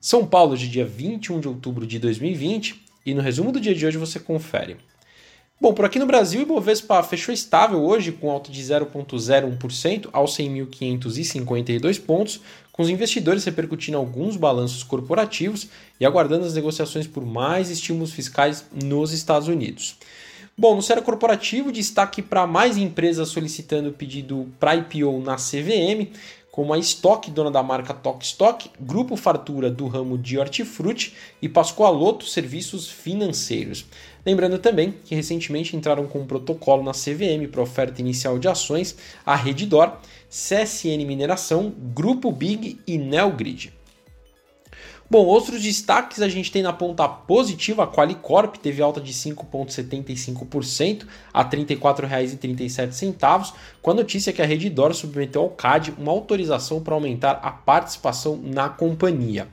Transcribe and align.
São 0.00 0.26
Paulo 0.26 0.56
de 0.56 0.68
dia 0.68 0.84
21 0.84 1.40
de 1.40 1.48
outubro 1.48 1.86
de 1.86 1.98
2020 1.98 2.82
e 3.04 3.14
no 3.14 3.22
resumo 3.22 3.50
do 3.50 3.60
dia 3.60 3.74
de 3.74 3.86
hoje 3.86 3.96
você 3.96 4.20
confere. 4.20 4.76
Bom, 5.58 5.72
por 5.72 5.86
aqui 5.86 5.98
no 5.98 6.04
Brasil, 6.04 6.40
o 6.40 6.42
Ibovespa 6.42 7.02
fechou 7.02 7.32
estável 7.32 7.82
hoje 7.82 8.12
com 8.12 8.30
alta 8.30 8.52
de 8.52 8.62
0,01% 8.62 10.10
aos 10.12 10.36
100.552 10.36 11.98
pontos, 11.98 12.42
com 12.70 12.82
os 12.82 12.90
investidores 12.90 13.42
repercutindo 13.42 13.96
alguns 13.96 14.36
balanços 14.36 14.82
corporativos 14.82 15.66
e 15.98 16.04
aguardando 16.04 16.44
as 16.44 16.52
negociações 16.52 17.06
por 17.06 17.24
mais 17.24 17.70
estímulos 17.70 18.12
fiscais 18.12 18.66
nos 18.70 19.12
Estados 19.14 19.48
Unidos. 19.48 19.96
Bom, 20.58 20.76
no 20.76 20.82
cenário 20.82 21.04
corporativo, 21.04 21.72
destaque 21.72 22.20
para 22.20 22.46
mais 22.46 22.76
empresas 22.76 23.28
solicitando 23.28 23.92
pedido 23.92 24.48
para 24.60 24.76
IPO 24.76 25.22
na 25.22 25.36
CVM, 25.36 26.12
como 26.56 26.72
a 26.72 26.78
Stock, 26.78 27.30
dona 27.30 27.50
da 27.50 27.62
marca 27.62 27.92
Tok 27.92 28.24
Stock, 28.24 28.70
Grupo 28.80 29.14
Fartura 29.14 29.70
do 29.70 29.86
ramo 29.88 30.16
de 30.16 30.38
hortifruti 30.38 31.12
e 31.42 31.50
Pascoaloto 31.50 32.24
Serviços 32.24 32.88
Financeiros. 32.88 33.84
Lembrando 34.24 34.58
também 34.58 34.94
que 35.04 35.14
recentemente 35.14 35.76
entraram 35.76 36.06
com 36.06 36.20
um 36.20 36.26
protocolo 36.26 36.82
na 36.82 36.92
CVM 36.92 37.46
para 37.52 37.60
oferta 37.60 38.00
inicial 38.00 38.38
de 38.38 38.48
ações 38.48 38.96
a 39.26 39.36
Redditor, 39.36 39.98
CSN 40.30 41.04
Mineração, 41.06 41.74
Grupo 41.94 42.32
Big 42.32 42.80
e 42.86 42.96
Neogrid. 42.96 43.70
Bom, 45.08 45.24
outros 45.24 45.62
destaques 45.62 46.20
a 46.20 46.28
gente 46.28 46.50
tem 46.50 46.62
na 46.62 46.72
ponta 46.72 47.08
positiva, 47.08 47.84
a 47.84 47.86
Qualicorp 47.86 48.56
teve 48.56 48.82
alta 48.82 49.00
de 49.00 49.12
5,75% 49.12 51.06
a 51.32 51.42
R$ 51.42 51.50
34,37, 51.50 53.52
com 53.80 53.90
a 53.92 53.94
notícia 53.94 54.32
que 54.32 54.42
a 54.42 54.44
Redditor 54.44 54.92
submeteu 54.94 55.42
ao 55.42 55.50
CAD 55.50 55.94
uma 55.96 56.10
autorização 56.10 56.82
para 56.82 56.94
aumentar 56.94 57.38
a 57.40 57.52
participação 57.52 58.36
na 58.42 58.68
companhia. 58.68 59.46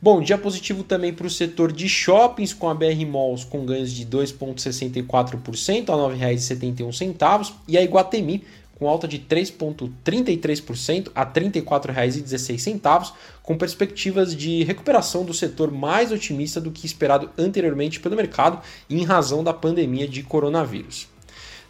Bom, 0.00 0.20
dia 0.20 0.38
positivo 0.38 0.84
também 0.84 1.12
para 1.12 1.26
o 1.26 1.30
setor 1.30 1.72
de 1.72 1.88
shoppings, 1.88 2.54
com 2.54 2.68
a 2.68 2.74
BR 2.74 3.04
Malls 3.10 3.44
com 3.44 3.66
ganhos 3.66 3.90
de 3.90 4.06
2,64% 4.06 5.88
a 5.88 6.14
R$ 6.14 6.36
9,71 6.36 7.52
e 7.66 7.76
a 7.76 7.82
Iguatemi 7.82 8.44
com 8.78 8.88
alta 8.88 9.08
de 9.08 9.18
3,33% 9.18 11.10
a 11.14 11.24
R$ 11.24 11.30
34,16, 11.32 13.12
com 13.42 13.56
perspectivas 13.56 14.36
de 14.36 14.62
recuperação 14.64 15.24
do 15.24 15.34
setor 15.34 15.70
mais 15.70 16.12
otimista 16.12 16.60
do 16.60 16.70
que 16.70 16.86
esperado 16.86 17.30
anteriormente 17.38 17.98
pelo 18.00 18.16
mercado 18.16 18.60
em 18.88 19.02
razão 19.04 19.42
da 19.42 19.52
pandemia 19.52 20.06
de 20.06 20.22
coronavírus. 20.22 21.08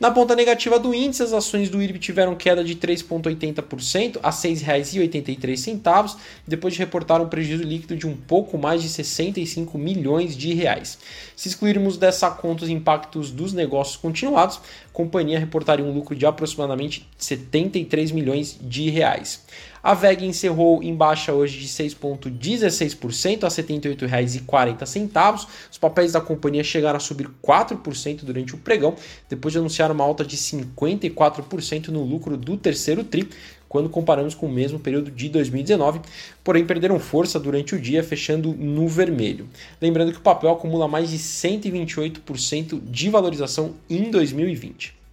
Na 0.00 0.10
ponta 0.10 0.34
negativa 0.34 0.78
do 0.78 0.92
índice, 0.92 1.22
as 1.22 1.32
ações 1.32 1.70
do 1.70 1.80
IRB 1.80 2.00
tiveram 2.00 2.34
queda 2.34 2.64
de 2.64 2.74
3,80% 2.74 4.18
a 4.22 4.30
R$ 4.30 4.36
6,83, 4.36 6.16
depois 6.46 6.74
de 6.74 6.80
reportar 6.80 7.22
um 7.22 7.28
prejuízo 7.28 7.62
líquido 7.62 7.96
de 7.96 8.06
um 8.06 8.16
pouco 8.16 8.58
mais 8.58 8.82
de 8.82 8.88
65 8.88 9.78
milhões 9.78 10.36
de 10.36 10.52
reais. 10.52 10.98
Se 11.36 11.48
excluirmos 11.48 11.96
dessa 11.96 12.28
conta 12.28 12.64
os 12.64 12.70
impactos 12.70 13.30
dos 13.30 13.52
negócios 13.52 13.96
continuados, 13.96 14.56
a 14.56 14.92
companhia 14.92 15.38
reportaria 15.38 15.84
um 15.84 15.92
lucro 15.92 16.16
de 16.16 16.26
aproximadamente 16.26 17.08
73 17.16 18.10
milhões 18.10 18.58
de 18.60 18.90
reais. 18.90 19.44
A 19.84 19.92
VEG 19.92 20.24
encerrou 20.24 20.82
em 20.82 20.94
baixa 20.94 21.34
hoje 21.34 21.60
de 21.60 21.68
6,16% 21.68 23.44
a 23.44 23.48
R$ 23.48 23.54
78,40. 23.54 25.46
Os 25.70 25.76
papéis 25.76 26.12
da 26.12 26.22
companhia 26.22 26.64
chegaram 26.64 26.96
a 26.96 27.00
subir 27.00 27.28
4% 27.46 28.24
durante 28.24 28.54
o 28.54 28.58
pregão, 28.58 28.94
depois 29.28 29.52
de 29.52 29.58
anunciar 29.58 29.92
uma 29.92 30.02
alta 30.02 30.24
de 30.24 30.38
54% 30.38 31.88
no 31.88 32.02
lucro 32.02 32.34
do 32.34 32.56
terceiro 32.56 33.04
TRI, 33.04 33.28
quando 33.68 33.90
comparamos 33.90 34.34
com 34.34 34.46
o 34.46 34.50
mesmo 34.50 34.78
período 34.78 35.10
de 35.10 35.28
2019, 35.28 36.00
porém 36.42 36.64
perderam 36.64 36.98
força 36.98 37.38
durante 37.38 37.74
o 37.74 37.78
dia, 37.78 38.02
fechando 38.02 38.54
no 38.54 38.88
vermelho. 38.88 39.46
Lembrando 39.82 40.12
que 40.12 40.18
o 40.18 40.22
papel 40.22 40.48
acumula 40.48 40.88
mais 40.88 41.10
de 41.10 41.18
128% 41.18 42.80
de 42.82 43.10
valorização 43.10 43.74
em 43.90 44.10
2020. 44.10 45.03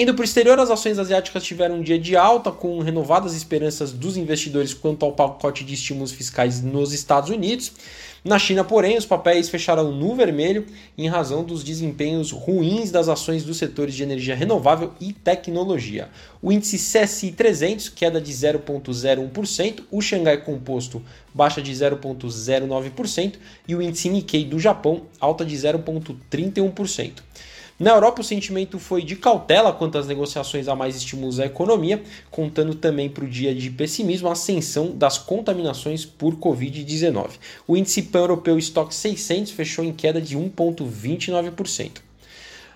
Indo 0.00 0.14
para 0.14 0.22
o 0.22 0.24
exterior, 0.24 0.56
as 0.60 0.70
ações 0.70 0.96
asiáticas 0.96 1.42
tiveram 1.42 1.78
um 1.78 1.82
dia 1.82 1.98
de 1.98 2.14
alta, 2.14 2.52
com 2.52 2.78
renovadas 2.78 3.34
esperanças 3.34 3.90
dos 3.90 4.16
investidores 4.16 4.72
quanto 4.72 5.04
ao 5.04 5.10
pacote 5.10 5.64
de 5.64 5.74
estímulos 5.74 6.12
fiscais 6.12 6.62
nos 6.62 6.92
Estados 6.92 7.30
Unidos. 7.30 7.72
Na 8.24 8.38
China, 8.38 8.62
porém, 8.62 8.96
os 8.96 9.04
papéis 9.04 9.48
fecharam 9.48 9.90
no 9.90 10.14
vermelho 10.14 10.64
em 10.96 11.08
razão 11.08 11.42
dos 11.42 11.64
desempenhos 11.64 12.30
ruins 12.30 12.92
das 12.92 13.08
ações 13.08 13.42
dos 13.42 13.56
setores 13.56 13.92
de 13.92 14.04
energia 14.04 14.36
renovável 14.36 14.92
e 15.00 15.12
tecnologia. 15.12 16.08
O 16.40 16.52
índice 16.52 16.76
CSI 16.76 17.32
300 17.32 17.88
queda 17.88 18.20
de 18.20 18.32
0,01%, 18.32 19.80
o 19.90 20.00
Xangai 20.00 20.36
Composto 20.36 21.02
baixa 21.34 21.60
de 21.60 21.72
0,09% 21.72 23.34
e 23.66 23.74
o 23.74 23.82
índice 23.82 24.08
Nikkei 24.08 24.44
do 24.44 24.60
Japão 24.60 25.02
alta 25.18 25.44
de 25.44 25.56
0,31%. 25.56 27.14
Na 27.78 27.92
Europa, 27.92 28.22
o 28.22 28.24
sentimento 28.24 28.76
foi 28.76 29.02
de 29.02 29.14
cautela 29.14 29.72
quanto 29.72 29.98
às 29.98 30.06
negociações 30.08 30.66
a 30.66 30.74
mais 30.74 30.96
estímulos 30.96 31.38
à 31.38 31.46
economia, 31.46 32.02
contando 32.28 32.74
também 32.74 33.08
para 33.08 33.24
o 33.24 33.28
dia 33.28 33.54
de 33.54 33.70
pessimismo 33.70 34.28
a 34.28 34.32
ascensão 34.32 34.90
das 34.90 35.16
contaminações 35.16 36.04
por 36.04 36.34
Covid-19. 36.34 37.30
O 37.68 37.76
índice 37.76 38.02
pan-europeu 38.02 38.58
Stock 38.58 38.92
600 38.92 39.52
fechou 39.52 39.84
em 39.84 39.92
queda 39.92 40.20
de 40.20 40.36
1,29%. 40.36 42.07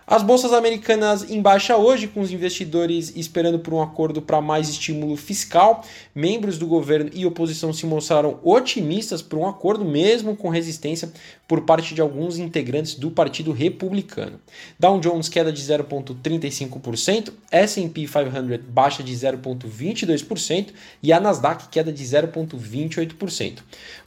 As 0.06 0.22
bolsas 0.22 0.52
americanas 0.52 1.30
em 1.30 1.40
baixa 1.40 1.76
hoje, 1.76 2.08
com 2.08 2.20
os 2.20 2.32
investidores 2.32 3.12
esperando 3.14 3.60
por 3.60 3.72
um 3.72 3.80
acordo 3.80 4.20
para 4.20 4.40
mais 4.40 4.68
estímulo 4.68 5.16
fiscal. 5.16 5.84
Membros 6.14 6.58
do 6.58 6.66
governo 6.66 7.10
e 7.14 7.24
oposição 7.24 7.72
se 7.72 7.86
mostraram 7.86 8.38
otimistas 8.42 9.22
por 9.22 9.38
um 9.38 9.48
acordo, 9.48 9.84
mesmo 9.84 10.36
com 10.36 10.48
resistência 10.48 11.12
por 11.46 11.62
parte 11.62 11.94
de 11.94 12.00
alguns 12.00 12.38
integrantes 12.38 12.94
do 12.94 13.10
Partido 13.10 13.52
Republicano. 13.52 14.40
Dow 14.78 14.98
Jones 14.98 15.28
queda 15.28 15.52
de 15.52 15.62
0,35%, 15.62 17.32
S&P 17.50 18.06
500 18.06 18.66
baixa 18.68 19.02
de 19.02 19.12
0,22% 19.12 20.68
e 21.02 21.12
a 21.12 21.20
Nasdaq 21.20 21.68
queda 21.68 21.92
de 21.92 22.02
0,28%. 22.02 23.58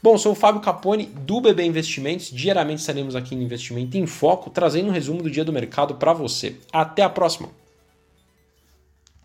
Bom, 0.01 0.17
sou 0.17 0.31
o 0.33 0.35
Fábio 0.35 0.61
Capone 0.61 1.05
do 1.05 1.39
BB 1.39 1.63
Investimentos. 1.65 2.31
Diariamente 2.31 2.81
estaremos 2.81 3.15
aqui 3.15 3.35
no 3.35 3.43
Investimento 3.43 3.97
em 3.97 4.05
Foco, 4.05 4.49
trazendo 4.49 4.89
um 4.89 4.91
resumo 4.91 5.21
do 5.21 5.29
dia 5.29 5.45
do 5.45 5.53
mercado 5.53 5.94
para 5.95 6.13
você. 6.13 6.57
Até 6.71 7.03
a 7.03 7.09
próxima! 7.09 7.64